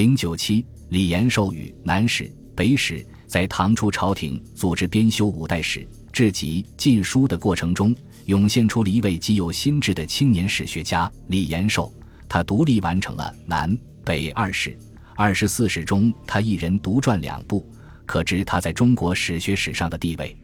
[0.00, 11.92] 零九七，李延寿与南史、北史在唐初朝廷组织编修五代史、志集、禁书的过程中，涌现出了一位极有心智的青年史学家李延寿。
[12.30, 14.74] 他独立完成了南北二史，
[15.16, 17.70] 二十四史中，他一人独撰两部，
[18.06, 20.34] 可知他在中国史学史上的地位。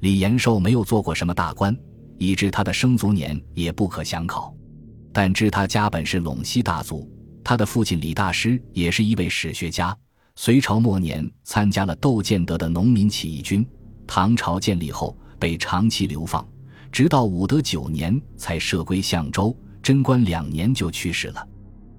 [0.00, 1.72] 李延寿没有做过什么大官，
[2.18, 4.52] 以致他的生卒年也不可详考，
[5.12, 7.08] 但知他家本是陇西大族。
[7.48, 9.96] 他的父亲李大师也是一位史学家，
[10.34, 13.64] 隋朝末年参加了窦建德的农民起义军。
[14.04, 16.44] 唐朝建立后被长期流放，
[16.90, 19.56] 直到武德九年才赦归相州。
[19.80, 21.48] 贞观两年就去世了。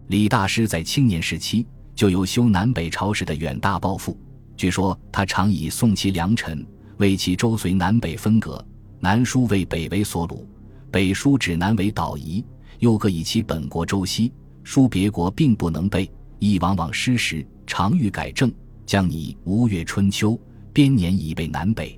[0.08, 4.20] 李大师在青年时期就有修南北朝史的远大抱负。
[4.58, 6.62] 据说他常以宋齐梁陈
[6.98, 8.62] 为其周隋南北分隔，
[9.00, 10.46] 南书为北为所虏，
[10.92, 12.44] 北书指南为岛夷，
[12.80, 14.34] 又各以其本国周西。
[14.70, 18.52] 书别国并不能背，亦往往失时，常欲改正，
[18.86, 20.32] 将以《吴越春秋》
[20.74, 21.98] 编年以备南北。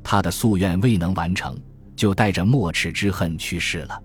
[0.00, 1.60] 他的夙愿未能完成，
[1.96, 4.00] 就带着没齿之恨去世了。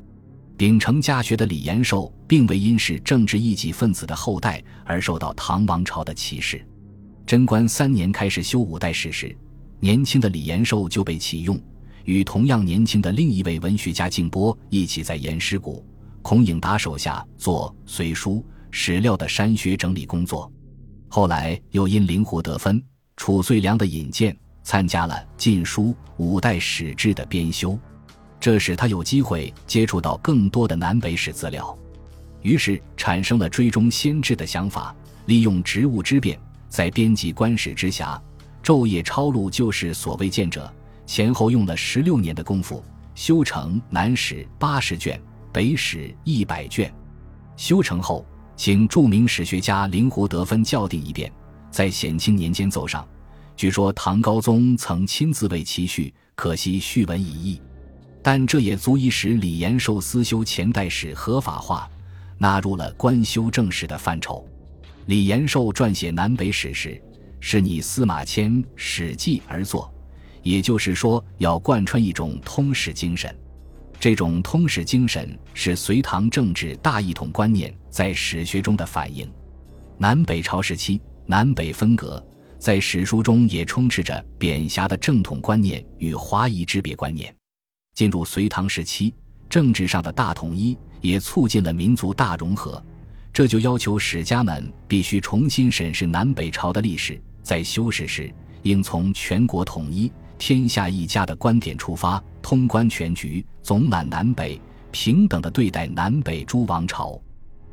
[0.58, 6.66] 秉承家学的李延寿，并未因是政治异己分子的后代而受到唐王朝的歧视。
[7.28, 9.38] 贞观三年开始修五代史时，
[9.80, 11.62] 年轻的李延寿就被启用，
[12.06, 15.86] 与同样年轻的另一位文学家敬波一起在岩石谷。
[16.22, 20.52] 孔颖达手下做隋书史料的删学整理工作，
[21.08, 22.84] 后来又因灵狐得分、
[23.16, 25.86] 褚遂良的引荐，参加了《晋书》
[26.18, 27.80] 五代史志的编修，
[28.40, 31.76] 这使他有机会接触到更多的南北史资料，
[32.42, 34.96] 于是产生了追踪先志的想法，
[35.26, 38.20] 利用职务之便，在编辑官史之暇，
[38.62, 40.72] 昼夜抄录旧史所未见者，
[41.08, 42.84] 前后用了十六年的功夫，
[43.16, 45.20] 修成南史八十卷。
[45.52, 46.94] 北史一百卷，
[47.58, 51.32] 修成后，请著名史学家灵狐得分校订一遍，
[51.72, 53.08] 在显庆年间奏上。
[53.56, 57.62] 据说唐高宗曾亲自为其序，可惜序文已佚，
[58.22, 61.90] 但这也足以使李延寿私修前代史合法化，
[62.38, 64.48] 纳入了官修正史的范畴。
[65.08, 67.02] 李延寿撰写南北史时，
[67.40, 69.92] 是拟司马迁《史记》而作，
[70.44, 73.36] 也就是说，要贯穿一种通史精神。
[74.00, 79.30] 这种通史精神是隋唐政治大一统观念在史学中的反映。
[79.98, 82.26] 南北朝时期，南北分隔
[82.58, 87.36] 在史书中也充斥着贬狭的正统观念与华夷之别观念。
[87.94, 89.14] 进入隋唐时期，
[89.50, 92.82] 政治上的大统一也促进了民族大融合，
[93.34, 98.34] 这就要求史家们必须重新审视南北朝的历史，在修史时
[98.64, 100.10] 应从全国统一。
[100.38, 104.60] 天下一家的观点出发，通观全局，总览南北，
[104.90, 107.22] 平等的对待南北诸王朝，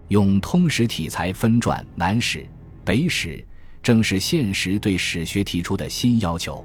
[0.08, 2.46] 用通史体裁分撰南史、
[2.84, 3.42] 北史，
[3.82, 6.62] 正是现实对史学提出的新要求。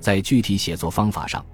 [0.00, 1.44] 在具体写作方法上，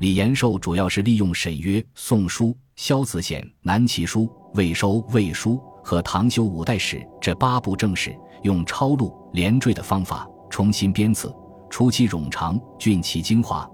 [0.00, 11.34] 李延寿主要是利用沈约《宋书》、萧子显南齐书》、魏收《魏书》和唐修五代史这八部正史，用抄录连缀的方法重新编次。
[11.70, 13.66] 除其冗长，俊其精华，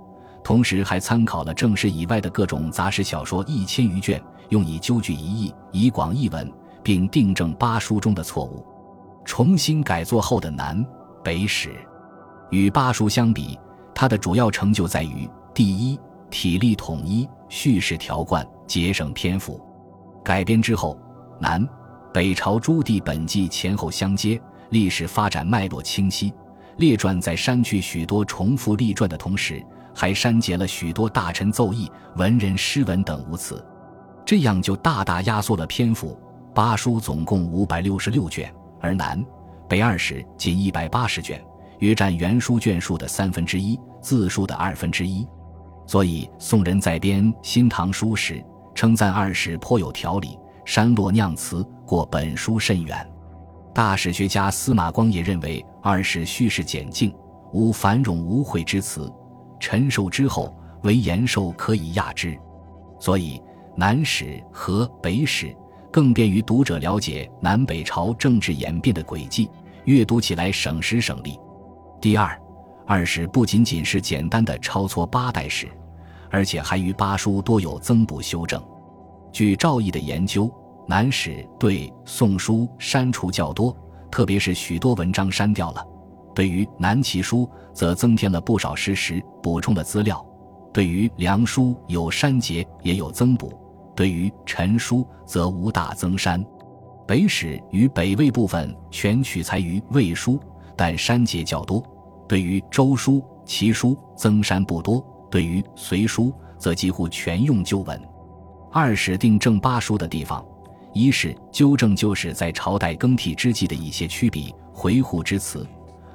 [0.45, 8.67] 同时还参考了正史以外的各种杂史小说一千余卷，用以纠句一义，以广译文，并订正八书中的错误。
[9.25, 10.85] 重新改作后的南
[11.23, 11.71] 北史，
[12.51, 13.57] 与八书相比，
[13.95, 15.99] 它的主要成就在于：第一，
[16.29, 19.61] 体力统一，叙事条贯，节省篇幅。
[20.25, 20.99] 改编之后，
[21.41, 21.65] 南
[22.13, 26.33] 北朝诸帝本纪前后相接，历史发展脉络清晰。
[26.79, 29.65] 列传在删去许多重复立传的同时，
[29.95, 33.65] 还删节了许多大臣奏议、文人诗文等无词，
[34.25, 36.19] 这样就大大压缩了篇幅。
[36.55, 39.25] 八书总共五百六十六卷，而南
[39.69, 41.43] 北二史仅一百八十卷，
[41.79, 45.27] 约占原书卷数的三分之一，字数的二分之一。
[45.87, 48.45] 所以宋人在编《新唐书》时，
[48.75, 53.11] 称赞二史颇有条理，删落酿词过本书甚远。
[53.75, 57.15] 大史学家司马光也认为，二史叙事简净，
[57.53, 59.11] 无繁冗无悔之词，
[59.63, 62.37] 陈寿之后，唯延寿可以亚之。
[62.99, 63.41] 所以，
[63.77, 65.57] 南史和北史
[65.93, 69.49] 更便于读者了解南北朝政治演变的轨迹，
[69.85, 71.39] 阅读起来省时省力。
[72.01, 72.37] 第二，
[72.89, 75.69] 二史不仅仅是简单的抄撮八代史，
[76.29, 78.61] 而且还与八书多有增补修正。
[79.31, 80.53] 据赵翼的研究。
[80.85, 83.75] 南史对《宋书》删除较多，
[84.11, 85.81] 特别是许多文章删掉了；
[86.35, 90.17] 对于《南齐书》则增添了不少事实，补充了资料；
[90.73, 93.49] 对于《梁书》有删节也有增补；
[93.95, 96.45] 对于《陈书》则无大增删。
[97.07, 100.41] 北史与北魏部分全取材于魏书，
[100.77, 101.83] 但删节较多；
[102.29, 108.01] 对于周书、齐书增删不多；对于隋书则几乎全用旧文。
[108.71, 110.43] 二是订正八书的地方，
[110.95, 115.67] 一是纠正旧史在朝代更替之际的一些曲笔、回护之词；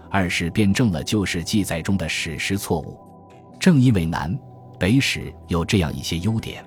[0.09, 2.99] 二是辩证了旧史记载中的史实错误。
[3.59, 4.37] 正因为南
[4.79, 6.63] 北史有这样一些优点。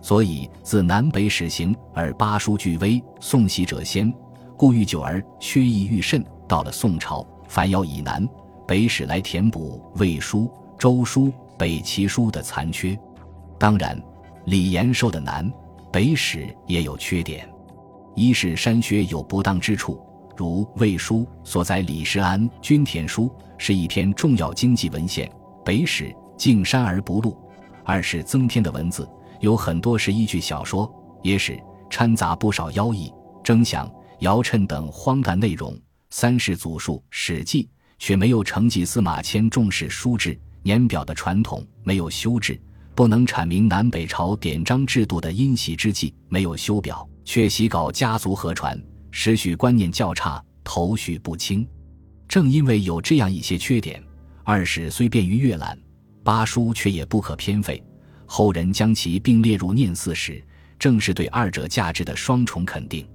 [0.00, 4.12] 所以，自南北始行而八书俱微，宋习者先，
[4.56, 6.24] 故欲久而缺益愈甚。
[6.46, 8.26] 到了宋朝，凡要以南
[8.66, 12.98] 北史来填补魏书、周书、北齐书的残缺。
[13.58, 14.00] 当然，
[14.46, 15.52] 李延寿的南
[15.92, 17.46] 北史也有缺点：
[18.14, 20.00] 一是删削有不当之处，
[20.38, 25.28] 如魏书所载李世安均田书是一篇重要经济文献，
[25.64, 27.36] 北史敬山而不录；
[27.84, 29.06] 二是增添的文字。
[29.40, 30.88] 有很多是依据小说、
[31.24, 31.58] 野史
[31.90, 33.12] 掺杂不少妖异、
[33.42, 33.90] 征祥、
[34.20, 35.76] 尧谶等荒诞内容。
[36.10, 37.64] 三是祖述《史记》，
[37.98, 42.60] 却没有承继司马迁重视书制年表的传统，没有修制，
[42.94, 51.66] 不能阐明南北朝典章制度的因袭之际，没有修表，却习搞家族合传，时序观念较差，头绪不清。
[52.28, 54.02] 正因为有这样一些缺点，
[54.44, 55.78] 二史虽便于阅览，
[56.22, 57.82] 八书却也不可偏废。
[58.26, 60.32] 后人将其并列入《念四史》，
[60.78, 63.04] 正是对二者价值的双重肯定。《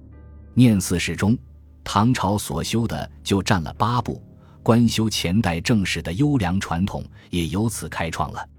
[0.55, 1.37] 念四史》中，
[1.83, 4.21] 唐朝所修的就占了八部，
[4.63, 8.49] 官修前代正史的优良传统也由此开创了。